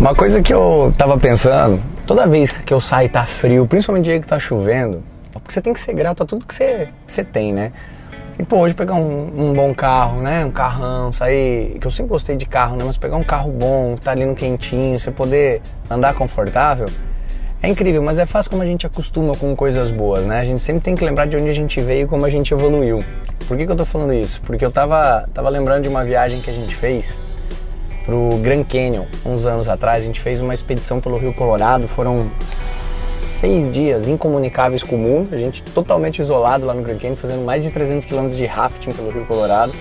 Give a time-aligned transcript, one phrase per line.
[0.00, 4.06] Uma coisa que eu tava pensando, toda vez que eu saio e tá frio, principalmente
[4.06, 7.12] dia que tá chovendo, porque você tem que ser grato a tudo que você, que
[7.12, 7.70] você tem, né?
[8.38, 10.42] E pô, hoje pegar um, um, bom carro, né?
[10.42, 11.78] Um carrão, sair.
[11.78, 12.84] Que eu sempre gostei de carro, né?
[12.86, 15.60] Mas pegar um carro bom, tá ali no quentinho, você poder
[15.90, 16.86] andar confortável,
[17.62, 20.40] é incrível, mas é fácil como a gente acostuma com coisas boas, né?
[20.40, 22.54] A gente sempre tem que lembrar de onde a gente veio e como a gente
[22.54, 23.04] evoluiu.
[23.46, 24.40] Por que, que eu tô falando isso?
[24.40, 27.14] Porque eu tava, tava lembrando de uma viagem que a gente fez
[28.10, 30.02] pro Grand Canyon, uns anos atrás.
[30.02, 35.32] A gente fez uma expedição pelo Rio Colorado, foram seis dias incomunicáveis com o mundo,
[35.32, 38.90] a gente totalmente isolado lá no Grand Canyon, fazendo mais de 300 quilômetros de rafting
[38.90, 39.72] pelo Rio Colorado,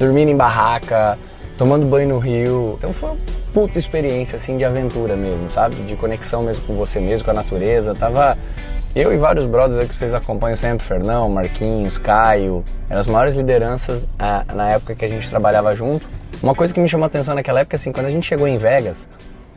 [0.00, 1.16] dormindo em barraca,
[1.56, 2.74] tomando banho no rio.
[2.76, 3.18] Então foi uma
[3.52, 5.76] puta experiência assim de aventura mesmo, sabe?
[5.76, 7.94] De conexão mesmo com você mesmo, com a natureza.
[7.94, 8.36] Tava
[8.94, 14.06] eu e vários brothers que vocês acompanham sempre, Fernão, Marquinhos, Caio, eram as maiores lideranças
[14.16, 16.06] ah, na época que a gente trabalhava junto.
[16.40, 18.56] Uma coisa que me chamou a atenção naquela época, assim, quando a gente chegou em
[18.56, 19.08] Vegas,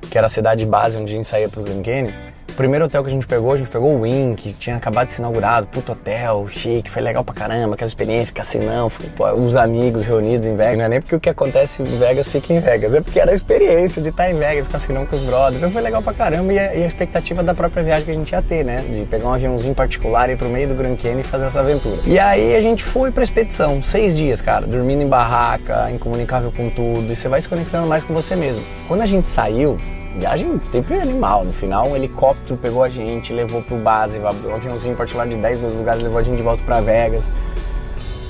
[0.10, 2.12] que era a cidade base onde a gente saía pro Grand Canyon,
[2.58, 5.14] primeiro hotel que a gente pegou, a gente pegou o Win, que tinha acabado de
[5.14, 9.56] ser inaugurado, puto hotel, chique, foi legal pra caramba, aquela experiência, cassinão, foi, pô, os
[9.56, 10.78] amigos reunidos em Vegas.
[10.78, 13.32] Não é nem porque o que acontece em Vegas fica em Vegas, é porque era
[13.32, 15.58] a experiência de estar em Vegas, cassinão com os brothers.
[15.58, 18.16] Então foi legal pra caramba e a, e a, expectativa da própria viagem que a
[18.16, 18.78] gente ia ter, né?
[18.78, 21.60] De pegar um aviãozinho particular e ir pro meio do Grand Canyon e fazer essa
[21.60, 22.02] aventura.
[22.08, 26.72] E aí a gente foi pra expedição, seis dias, cara, dormindo em barraca, incomunicável com
[26.72, 28.64] tudo, e você vai se conectando mais com você mesmo.
[28.88, 29.78] Quando a gente saiu,
[30.18, 31.46] Viagem teve animal.
[31.46, 35.62] No final, um helicóptero pegou a gente, levou pro base, um aviãozinho particular de 10
[35.62, 37.24] lugares levou a gente de volta para Vegas.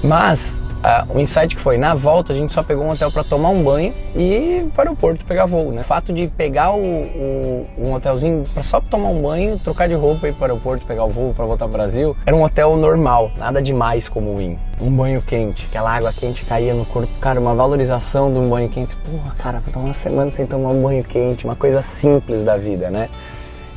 [0.03, 0.57] Mas
[1.09, 3.63] O insight que foi, na volta a gente só pegou um hotel para tomar um
[3.63, 5.81] banho e para o aeroporto pegar voo, né?
[5.81, 9.95] O fato de pegar o, o um hotelzinho para só tomar um banho, trocar de
[9.95, 12.43] roupa e ir para o aeroporto pegar o voo para voltar ao Brasil, era um
[12.43, 14.57] hotel normal, nada demais como o Win.
[14.79, 18.69] Um banho quente, aquela água quente caía no corpo, cara, uma valorização de um banho
[18.69, 18.95] quente.
[18.95, 22.57] Porra, cara, vou tomar uma semana sem tomar um banho quente, uma coisa simples da
[22.57, 23.09] vida, né?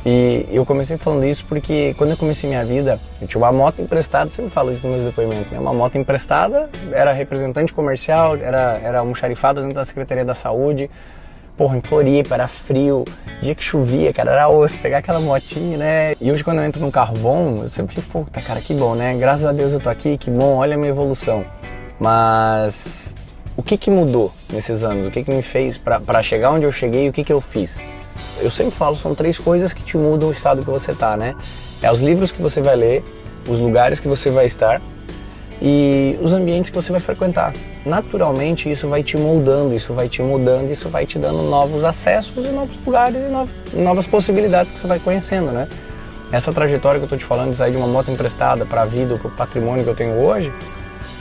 [0.05, 3.81] E eu comecei falando isso porque quando eu comecei minha vida, eu tinha uma moto
[3.81, 5.59] emprestada, sempre falo isso nos meus depoimentos, né?
[5.59, 10.89] Uma moto emprestada, era representante comercial, era, era um charifado dentro da Secretaria da Saúde.
[11.55, 13.05] Porra, em Floripa, era frio,
[13.41, 16.15] dia que chovia, cara, era osso, pegar aquela motinha, né?
[16.19, 18.95] E hoje quando eu entro num carro bom, eu sempre fico, puta, cara, que bom,
[18.95, 19.15] né?
[19.15, 21.45] Graças a Deus eu tô aqui, que bom, olha a minha evolução.
[21.99, 23.13] Mas
[23.55, 25.05] o que que mudou nesses anos?
[25.05, 27.07] O que que me fez para chegar onde eu cheguei?
[27.07, 27.79] O que que eu fiz?
[28.39, 31.35] Eu sempre falo, são três coisas que te mudam o estado que você está, né?
[31.81, 33.03] É os livros que você vai ler,
[33.47, 34.81] os lugares que você vai estar
[35.61, 37.53] e os ambientes que você vai frequentar.
[37.85, 42.45] Naturalmente isso vai te moldando, isso vai te mudando, isso vai te dando novos acessos
[42.45, 43.17] e novos lugares
[43.73, 45.67] e novas possibilidades que você vai conhecendo, né?
[46.31, 48.85] Essa trajetória que eu estou te falando de sair de uma moto emprestada para a
[48.85, 50.51] vida, para o patrimônio que eu tenho hoje,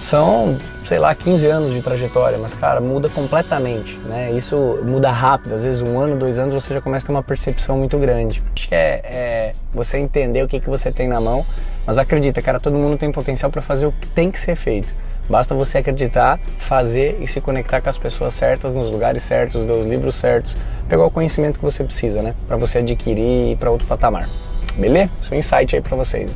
[0.01, 0.57] são,
[0.87, 4.33] sei lá, 15 anos de trajetória, mas cara, muda completamente, né?
[4.33, 7.23] Isso muda rápido, às vezes um ano, dois anos você já começa a ter uma
[7.23, 8.43] percepção muito grande.
[8.57, 11.45] Acho que é, é você entender o que, que você tem na mão,
[11.87, 14.89] mas acredita, cara, todo mundo tem potencial para fazer o que tem que ser feito.
[15.29, 19.77] Basta você acreditar, fazer e se conectar com as pessoas certas, nos lugares certos, ler
[19.77, 20.57] os livros certos,
[20.89, 22.35] pegar o conhecimento que você precisa, né?
[22.49, 24.29] Para você adquirir e ir para outro patamar.
[24.77, 25.11] Beleza?
[25.23, 26.29] Isso é um insight aí para vocês.